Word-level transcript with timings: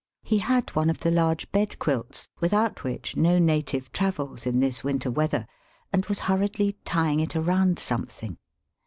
He 0.23 0.39
had 0.39 0.71
one 0.75 0.89
of 0.89 1.01
the 1.01 1.11
large 1.11 1.51
bed 1.51 1.77
quilts 1.77 2.27
without 2.39 2.83
which 2.83 3.15
no 3.15 3.37
native 3.37 3.91
travels 3.91 4.47
in 4.47 4.59
this 4.59 4.83
winter 4.83 5.11
weather, 5.11 5.45
and 5.93 6.03
was 6.07 6.21
hurriedly 6.21 6.75
tying 6.83 7.19
it 7.19 7.35
around 7.35 7.77
something. 7.77 8.39